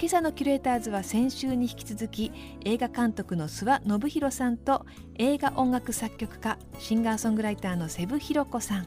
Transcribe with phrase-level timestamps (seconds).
[0.00, 2.32] 今朝のキュレーターズは先週に引き続き
[2.64, 4.86] 映画監督の諏訪信弘さんと
[5.18, 8.86] 映画音楽作曲家シンガーソングライターの瀬部弘子さん。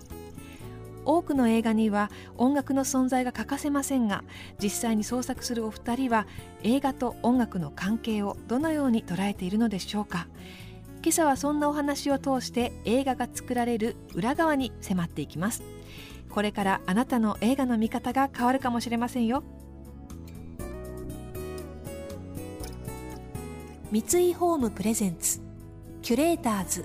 [1.06, 4.24] 多くの映画には音楽の存在が欠かせませんが
[4.60, 6.26] 実際に創作するお二人は
[6.64, 10.26] 映画と音楽の関係をどのように捉えているのでしょうか。
[11.04, 15.62] 今朝はそんなお話を通して映画が作られる裏側に迫っていきます。
[16.32, 19.44] これからあなたの映画の見方が変わるかもしれませんよ。
[23.94, 25.40] 三井ホームプレゼンツ。
[26.02, 26.84] キュレーターズ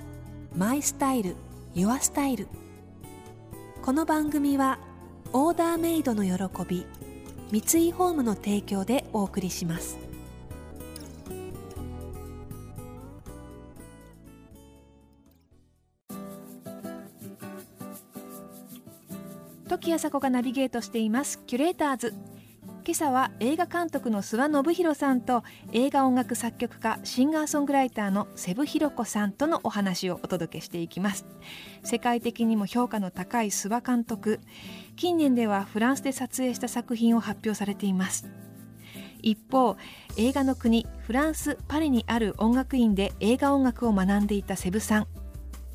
[0.55, 1.35] マイスタイル
[1.73, 2.47] ユアスタイル。
[3.81, 4.77] この番組は
[5.33, 6.31] オーダーメイドの喜
[6.69, 6.85] び
[7.49, 9.97] 三井ホームの提供でお送りします。
[19.67, 21.39] 時あさこがナビゲートしています。
[21.47, 22.28] キュレーターズ。
[22.85, 31.25] 今朝は映画監督の諏訪信弘さんと映画音楽作曲家シンガーソングライターの瀬部弘子さんとのお話をお届けしていきます。
[31.83, 34.39] 世界的にも評価の高い諏訪監督。
[34.95, 38.29] 近年ではフランスで撮影した作品を発表されています。
[39.21, 39.75] 一方
[40.15, 45.07] 映画の国フランス・パリにある音楽院で映画音楽を学んでいたセブさん。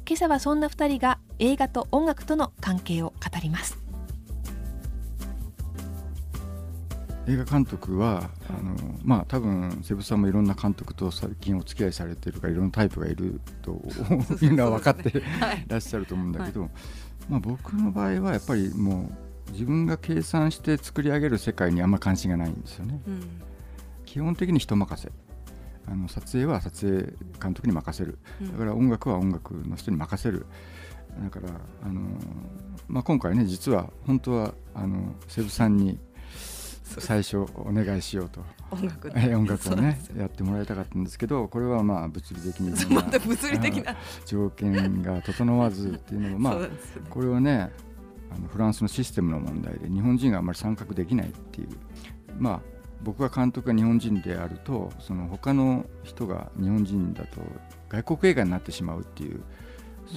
[0.07, 3.84] 今朝はそんな2人が映画と音楽との関係を語ります。
[7.27, 13.81] 映画監督はあのまあ多分瀬ブさんもいろんな監督と最近お付き合いされてるからいろんなタイプがいると
[14.43, 15.23] いうのは分かって
[15.67, 16.71] らっしゃると思うんだけど、はい、
[17.31, 19.11] まあ、僕の場合はやっぱりも
[19.49, 23.01] う自分が計算して作り上げる世界にあんま関心がないんですよね。
[23.07, 23.43] うん、
[24.05, 25.11] 基本的に人任せ。
[25.87, 28.19] あの撮影は撮影監督に任せる。
[28.41, 30.47] だから音楽は音楽の人に任せる。
[31.23, 31.49] だから
[31.83, 32.01] あの、
[32.89, 35.99] まあ、今回ね実は本当はあの瀬ブさんに
[36.85, 38.45] 最初お願いしようと。
[38.71, 43.97] 音楽音楽をねやってもらいたかったんですけどこれはまあ物理的にまた物理的な。
[44.27, 46.69] 条件が整わずっていうのも まあ
[47.11, 47.71] これはね
[48.31, 51.69] あのフランスのシステムの問題で日本人があまり参画できないっていう。
[52.39, 52.61] まあ
[53.03, 57.41] 僕が監督が日本人であるとその他の人が日本人だと
[57.91, 59.43] 外国映画になってしまうっていう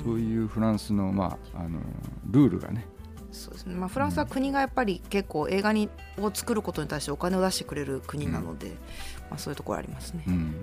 [0.03, 1.79] そういうフランスの,、まあ、あの
[2.25, 2.87] ルールがね
[3.37, 3.75] そうですね。
[3.75, 5.89] まあ、フランスは国がやっぱり結構映画に
[6.19, 8.77] を作ることに対してお金を出してくれる国なので、うん、ま
[9.31, 10.23] あ、そういうところありますね。
[10.27, 10.55] うん、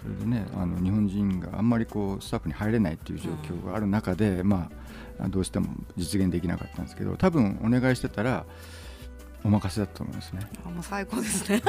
[0.00, 4.70] それでねあの日本人があんまりこうスタッフに入れないっていう状況がある中で、うん、ま
[5.18, 8.44] あ、どうしても実現できなかったんですけど多分お願いしてたら
[9.44, 10.40] お任せだと思いますね。
[10.64, 11.62] あもう最高ですね。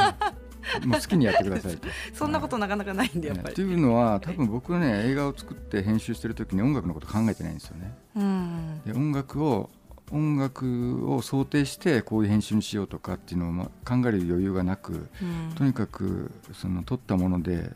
[0.85, 1.87] もう好きにやってくださいと。
[2.13, 3.55] そんなことなかなかないんでやっぱり。
[3.55, 7.97] というのは多分僕はね映画を作って編集してる時に音楽のこと考えてないんですよね。
[8.15, 9.69] うん、で音楽を
[10.11, 17.71] 音楽を想定してこういう編集にしようとかっていうのを考える余裕がなく、うん、とにかくその撮ったもので、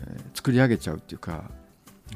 [0.00, 1.50] えー、作り上げちゃうっていうか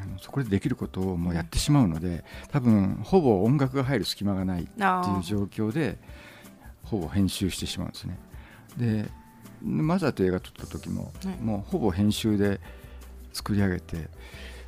[0.01, 5.99] あのそこでできることをもうやってしまうので多分ほぼ音楽が入る隙間がないっていう状況で
[6.85, 8.19] ほぼ編集してしまうんですね。
[8.77, 9.11] で
[9.61, 12.61] マザーという映画撮った時も、はい、もうほぼ編集で
[13.33, 14.09] 作り上げて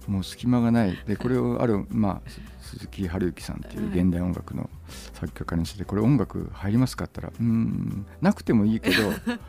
[0.09, 0.99] もう隙間がない。
[1.07, 2.31] でこれをある、まあ、
[2.61, 4.69] 鈴木春之さんっていう現代音楽の
[5.15, 8.97] 作曲家にしてこれ音楽入りますかって言ったらうんなくてもいいけど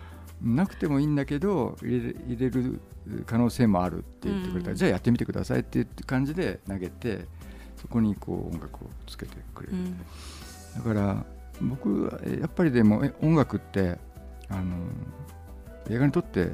[0.41, 2.81] なくてもいいんだけど入れ入れる
[3.25, 4.69] 可能性もあるって言ってくれた。
[4.71, 7.25] ら、じゃあやってみてくださいっていう感じで投げて
[7.75, 9.75] そこにこう音楽をつけてくれる、
[10.75, 11.25] だから
[11.61, 13.99] 僕はやっぱりでも音楽って
[14.49, 14.77] あの
[15.89, 16.51] 映画にとって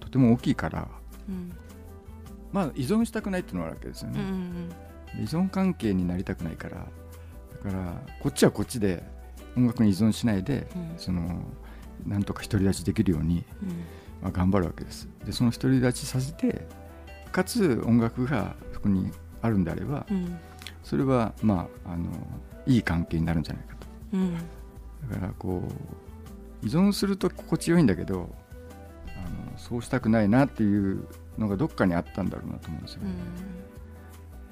[0.00, 0.88] とても大きいから、
[1.28, 1.52] うん、
[2.52, 4.20] まあ依存したくないっていうのはあるわけですよね。
[4.20, 4.72] うんうん
[5.18, 6.86] 依存関係になりたくないからだ
[7.70, 9.02] からこっちはこっちで
[9.56, 11.42] 音楽に依存しないで、うん、その
[12.06, 13.68] なんとか独り立ちできるように、うん、
[14.22, 15.08] まあ、頑張るわけです。
[15.24, 16.66] でその独り立ちさせて
[17.32, 19.10] かつ音楽がそこに
[19.42, 20.38] あるんであれば、うん、
[20.82, 22.10] それはまああの
[22.66, 25.62] いい関係になるんじゃないかと、だからこ
[26.62, 28.28] う依存すると心地よいんだけど
[29.08, 31.06] あのそうしたくないなっていう
[31.38, 33.10] のがどっかにあったんだろうなと思うんですよね。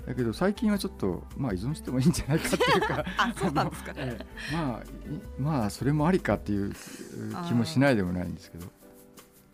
[0.07, 3.93] だけど最近はちょっとまあ依存してもいいんじゃないかっていうか あそうなんですか。
[3.93, 4.19] ね、
[4.53, 4.83] まあ
[5.39, 6.75] まあそれもありかっていう
[7.49, 8.67] 気もしないでもないんですけど。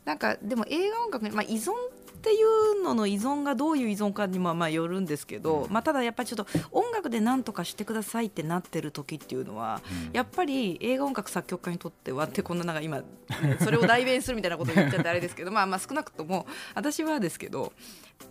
[0.05, 1.71] なんかでも映画音楽に、まあ、依存
[2.21, 9.81] っていうのの依存がどういう依存かにもまあよるんですけど、まあ、ただやっぱりちょっと音楽で何とかしてくださいってなってる時っていうのは、
[10.13, 13.05] やっぱり映画音楽作曲家にとってはってこんななんか今、ね、
[13.65, 17.73] それを代弁するみたいなこと言っちゃってあれですけどまあまあ少なくとも私はですけど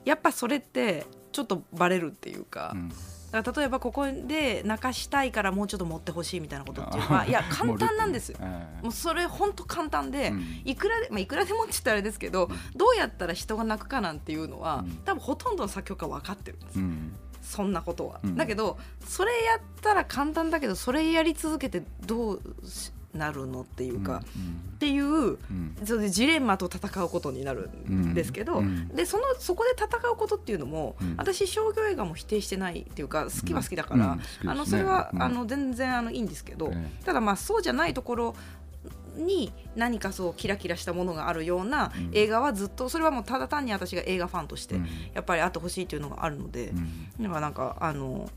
[0.05, 2.71] やっぱそれってちょっとバレるっていうか。
[2.75, 2.91] うん。
[3.31, 8.39] だから例えばここで泣かしたいからもうちょっと持ってほしいみたいなことっていうのはいや 簡単なんですよ、
[8.81, 10.33] もうそれ本当簡単で、
[10.65, 16.71] いくらで、まあ、いくらでもって言ったらあれですけど、どうやったら人が泣くかなんていうのは、多分ほとんどの作曲家分かってるんで
[17.43, 22.41] す、そんなことは、だけどそれやったら簡単だけどそれやり続けてどう
[23.13, 24.19] なるのっていうか、うん、
[24.75, 36.71] っていう、うん、それでジレンマと戦うことになるんですけど、うん、でそのそこで戦うことっていうのも、私商業映画も否定してないっていうか好きは好きだから、あのそれは、あの全然あのいいんですけど、
[37.03, 38.35] ただまあそうじゃないところ
[39.15, 44.79] に何かそうキラキラしたものがあるような映画はずっとそれはもうただ単に私が映画ファンとして
[45.13, 46.73] やっぱりあってほしいというのがあるので、
[47.19, 48.29] だからなんかあの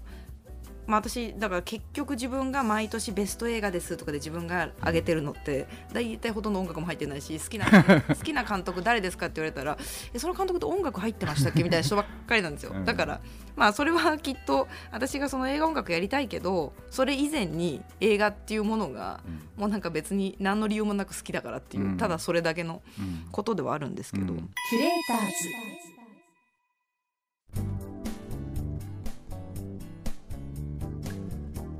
[0.86, 7.66] まあ、私だから結局自分が毎年ベスト映画ですとかで自分が上げてるのって大体ほとんど音楽も入ってないし好きな
[8.08, 9.78] 好きな監督誰ですかって言われたら
[10.12, 11.62] えその監督と音楽入ってましたっけ？
[11.62, 12.74] みたいな人ばっかりなんですよ。
[12.84, 13.20] だから
[13.54, 19.20] まあそれはきっと私がその映画音楽やりたいけどそれ以前に映画っていうものが
[19.56, 22.82] もうなんか別に何の理由もなく好きだからっていうただそれだけの
[23.30, 24.34] ことではあるんですけど。
[24.34, 25.91] キュレーターズ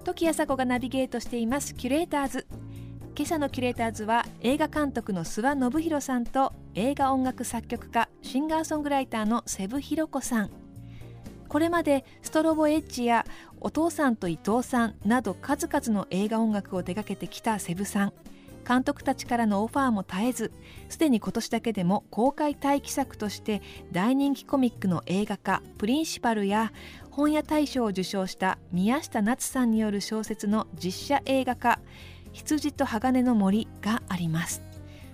[0.03, 1.75] 時朝子がナビゲートしています。
[1.75, 2.47] キュレーターズ。
[3.15, 10.51] 今朝のキュレーターズは映画監督の諏訪信弘さんと映画音楽作曲家シンガーソングライターの瀬部弘子さん。
[11.49, 13.25] これまでストロボエッジや
[13.61, 18.13] お父さんと伊藤さんなど数々の映画音楽を手掛けてきた瀬部さん。
[18.67, 20.53] 監督たちからのオファーも絶えず
[20.89, 23.63] すでに今年だけでも公開待機作として
[23.93, 26.73] 大人気コミックの映画化「プリンシパル」や
[27.11, 31.81] 本屋大賞を受賞した宮下夏さんによる小説の実写映画化
[32.33, 34.63] 「羊と鋼の森」があります。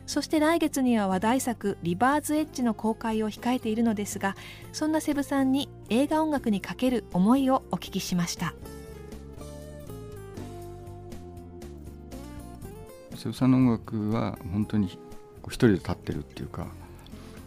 [0.09, 4.37] そして来月には話題作「リバーズエッジ」の公開を控えているのですが
[4.73, 8.55] そんなセブさんに映画音楽にかける思いをお聞きしました。
[13.19, 14.99] セブさんの音楽は本当に一
[15.55, 16.69] 人で立ってるっていうか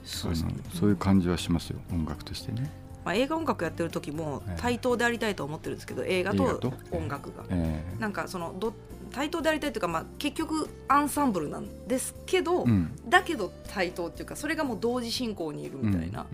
[0.04, 1.80] そうそういう感じはしますよ。
[1.92, 2.70] 音楽としてね。
[3.06, 8.74] まあ、映画音楽やってる時も対等でありたいと思ってるんですけど、映画と音楽が、えー、なんかそのど
[9.12, 16.26] 対等でありたいというか、まあ、結局アンサンブルなんですけど、うん、だけど対等っていうかそれがもう同時進行にいるみたいな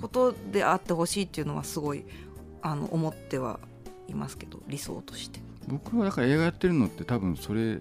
[0.00, 2.04] ことであってほしいっていうのはすごい
[2.62, 3.60] あの思っては
[4.08, 5.40] いますけど理想として。
[5.68, 7.80] 僕はだから映画やってるのって多分それ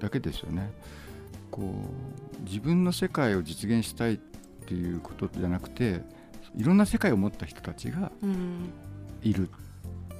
[0.00, 0.72] だけですよね。
[1.50, 4.16] こう自分の世界を実現したいっ
[4.66, 6.02] ていうことじゃなくて
[6.56, 8.12] いろんな世界を持った人たちが
[9.22, 9.52] いるっ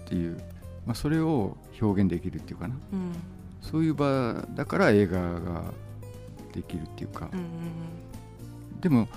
[0.07, 0.39] ていう、
[0.87, 3.13] まあ、それを表現できるっていうかな、うん、
[3.61, 5.73] そういう場だから映画が
[6.53, 9.09] できるっていうか、うん、でも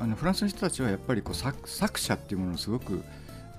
[0.00, 3.02] あのフランスの人たちはやっぱりこう作作者っていうものをすごく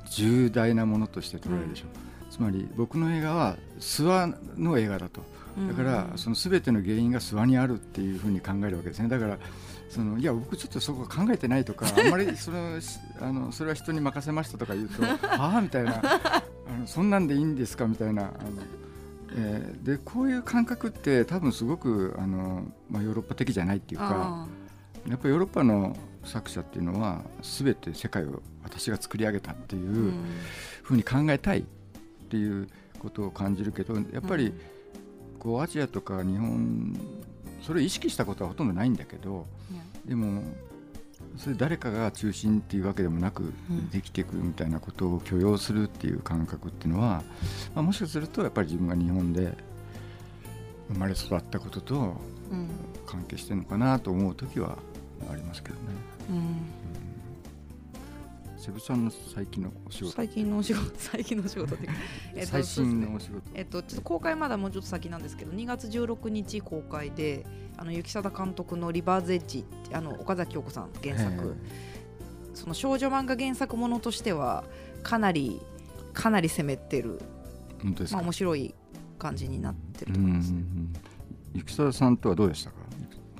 [0.09, 1.85] 重大なものとして捉えるでしょ。
[1.85, 5.21] う、うん、つまり僕の映画は諏訪の映画だと
[5.68, 9.09] だからその全ての原因が諏訪にあるっていうふうに考えるわけですね。
[9.09, 9.38] だから
[9.89, 12.79] そのいや僕ちょっとそこ考えてないとか あんまりその
[13.20, 15.17] あのそれは人に任せましたとか言うとは
[15.58, 16.43] あみたいなあ
[16.79, 18.31] のそんなんでいいんですかみたいなあの、
[19.36, 24.48] えー、でこういう感覚って多分すごくあの、まあ、ヨーロッパ的じゃないっていうか
[25.08, 30.13] やっぱりヨーロッパの作者っていうのは全て世界を私が作り上げたっていう
[30.84, 31.63] ふうに考えたいっ
[32.29, 34.53] ていうことを感じるけどやっぱり
[35.41, 36.95] こうアジアとか日本
[37.63, 39.48] それを意識したことはほとんどないんだけど、
[40.05, 40.43] でも
[41.36, 43.51] それ誰かが中心っていうわけでもなく
[43.91, 47.24] できていくみたいなことを許容するっていう感覚っていうのは、
[47.74, 49.57] まあ、もしかするとやっぱり自分が日本で
[50.89, 52.17] 生まれ育ったことと
[53.07, 54.77] 関係してるのかなと思う時は
[55.31, 55.81] ありますけどね。
[56.29, 56.81] うん
[58.62, 60.12] セブさんの最近のお仕事。
[60.12, 61.75] 最近のお仕事 最近のお仕事
[62.36, 67.44] えっと、最新のお仕事、えっと、ちょっと公開まだもうちょっと先なんですけど2月16日公開で
[67.75, 71.56] あの雪貞監督の「リバーズエッジ」あの岡崎京子さん原作。
[72.53, 74.65] その少女漫画原作ものとしては
[75.03, 75.62] かなり
[76.13, 77.22] かなり攻めてる
[78.12, 78.75] まあ面白い
[79.18, 80.62] 感じになってると思います、ね、
[81.53, 82.80] 雪貞さんとはどうでしたか？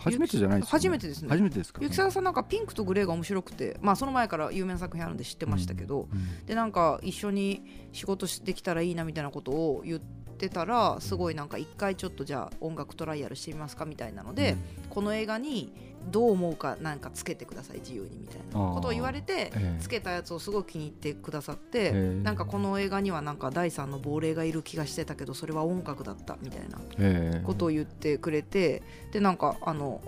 [0.02, 1.30] 初めてじゃないですか、ね、初めてですね。
[1.30, 14.54] 初めてですか、雪沢さんなんかピンクとグレーが面白くてまあその前から有名な作品あるんで知ってましたけど、うんうん、でなんか一緒に仕事できたらいいなみたいなことを言ってたらすごいなんか一回ちょっとじゃあ音楽トライアルしてみますかみたいなので、
[14.84, 28.82] うん、この映画にどう思うかなんかつけてください自由にみたいなことを言われて、つけたやつをすごく気に入ってくださって、なんかこの映画にはなんか第三の亡霊がいる気がしてたけどそれは音楽だったみたいなことを言ってくれて
[29.12, 30.02] でなんかあの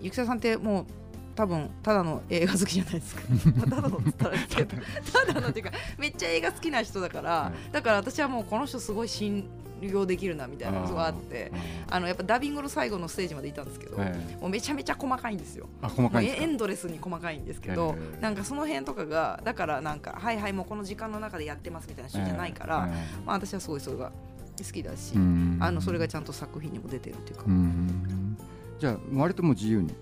[0.00, 0.86] ゆきささんってもう
[1.38, 3.22] 多分ただの映画好きじゃないですか。
[3.70, 4.24] ただのた
[5.32, 5.48] だの。
[5.50, 9.48] っていうかめっちゃ映画好きな人だから、はい、だから私はもうこの人すごい信
[9.82, 11.52] 用できるなみたいなことがあって
[11.88, 15.68] あのやっぱダビングの最後のステージまでいたんですけど、もうめちゃめちゃ細かいんですよ。
[16.20, 22.88] エンドレスに細かいんですけど、なんかその辺とかがだからなんかはいはいもうこの時間の中でやってますみたいな人じゃないから、
[23.24, 24.12] まあ、私はすごいそれが
[24.58, 25.14] 好きだし、
[25.60, 27.44] あのそれがちゃんと作品にも出てるっていうか。
[28.78, 29.92] じゃあ割とも自由に？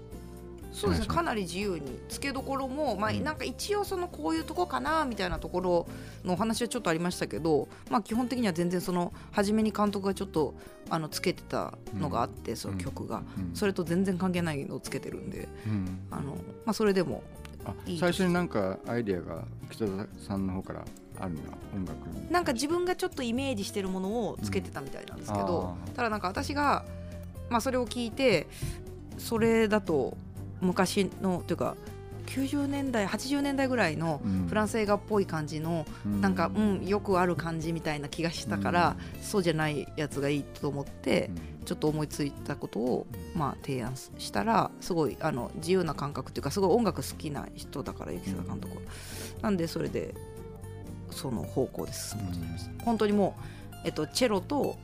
[0.76, 1.06] そうですね。
[1.06, 1.98] かなり自由に。
[2.08, 5.86] つけどころも、まあ、なんか一応そのこういうとこかなみたいなところ
[6.22, 10.54] のお話はちょっとありましたけど、まあ、基本的には全然その初めに監督がちょっと
[10.90, 13.22] あのつけてたのがあって、その曲が、
[13.54, 15.48] それと全然関係ないのをつけてるんで、
[16.10, 17.22] あのまあ、それでも
[17.98, 20.84] 最初になんかアイディアが北田さんの方から
[21.18, 21.40] あるの
[21.74, 21.96] 音楽
[22.30, 26.84] なんか自分がちょっとイメージしてるものをつけてたみたいなんですけど、ただなんか私が、
[27.48, 28.46] まあ、それを聞いて
[29.18, 30.16] それだと
[30.60, 31.76] 昔のというか
[32.26, 48.82] 90年代80年代ぐらいのフランス映画っぽい感じの、うん、なんか、うん、よくある感じみたいな気がしたから、うん、そうじゃないやつがいいと思って、うん、ちょっと思いついたことを、まあ、提案したらすごいあの自由な感覚っていうかすごい音楽好きな人だから雪坂監督は。
[49.42, 50.14] なんでそれで
[51.10, 52.32] その方向で進む
[52.84, 53.36] 本当にも
[53.74, 54.76] う、えっと、チェロと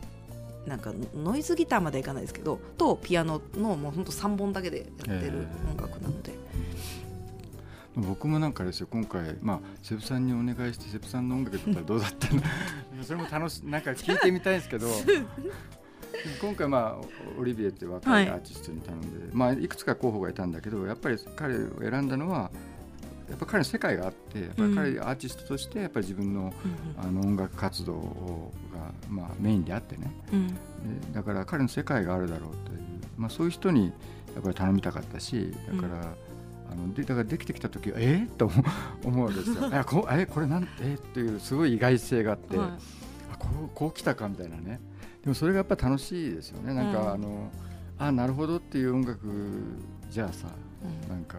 [0.66, 6.32] なんかノイズギターまではいかないですけどとピアノのもう本当3本だけでやってる音楽なので。
[7.96, 12.42] えー、僕もなんかですよ今回、まあ、セブさんにお願いしてセブさんの音楽だったらどうだったの？
[13.02, 14.88] それも楽しなんか聞いてみたいんですけど。
[16.40, 17.06] 今回、まあ、
[17.38, 22.50] オリビエって若いアーティストに頼んで、はいまあ、いくつか候補がいたんだけどやっぱり彼を選んだのは
[23.28, 26.52] やっぱ彼の世界があってやっぱり彼アーティストとしてやっぱり自分の,、
[26.96, 27.94] あの音楽活動
[28.74, 30.12] が、まあ、メインであってね、
[31.12, 32.80] だから彼の世界があるだろうという、
[33.16, 33.92] まあ、そういう人に
[34.34, 36.14] やっぱり頼みたかったしだから、
[36.70, 38.26] あのでだからできてきた時え？
[38.26, 38.50] ー、と
[39.04, 39.68] 思うんですよ。
[39.74, 40.26] えこえ？
[40.26, 40.94] これなんえ？
[40.94, 44.80] ー、っていうすごい意外性があって、はい、あこうこう来たかみたいなね。
[45.22, 46.72] でもそれがやっぱ楽しいですよね。
[46.74, 47.50] なんか、うん、あの
[47.98, 49.20] あなるほどっていう音楽
[50.10, 50.48] じゃあさ、
[50.82, 51.38] うん、なんか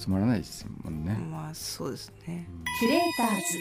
[0.00, 1.12] つまらないですもんね。
[1.30, 2.48] まあそうですね。
[2.80, 3.58] キュレーターズ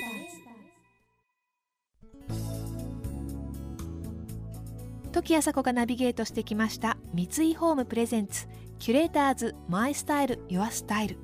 [5.12, 11.18] 時あさこがナビゲートしてきました三井ホームプレゼンツキュレーターズマイスタイルユアスタイル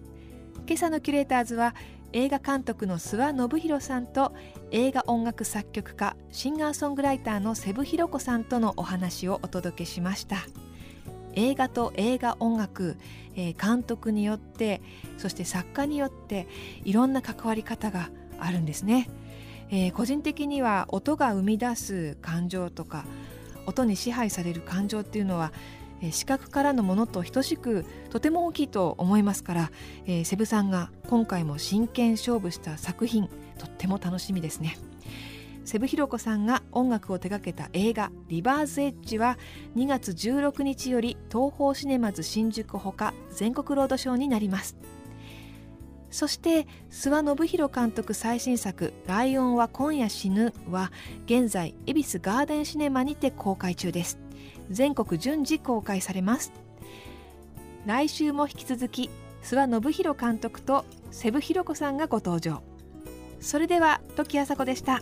[0.67, 1.75] 今朝のキュレーターズは
[2.11, 4.33] 映画監督の諏訪信弘さんと
[4.71, 10.37] 映画音楽作曲家シンガーソングライターの瀬部弘子さんとのお話をお届けしました
[11.35, 12.97] 映画と映画音楽
[13.35, 14.81] えー、監督によって
[15.17, 16.47] そして作家によって
[16.83, 19.09] いろんな関わり方があるんですね、
[19.69, 23.05] えー、個人的には音が生み出す感情とか
[23.65, 25.51] 音に支配される感情っていうのは
[26.11, 29.71] 視覚からのものと等しくとても大きいと思いますから、
[30.05, 33.27] えー、セブさんが今回も真剣勝負した作品
[33.57, 34.77] とっても楽しみですね。
[35.65, 39.37] セブヒロコさんが音楽を手掛けた映画「リバーズエッジ」は
[39.75, 44.77] 2月16日より東宝シネマズ新宿ほか全国ロードショーになります。
[46.11, 50.91] そして諏訪信弘監督最新作「ライオンは今夜死ぬ」は
[51.25, 54.19] 現在恵比寿ガーデンシネマにて公開中です。
[54.69, 56.53] 全国順次公開されます。
[57.87, 59.09] 来週も引き続き
[59.41, 62.61] 諏訪信弘監督とセブひろ子さんがご登場。
[63.39, 65.01] それでは時あさこでした。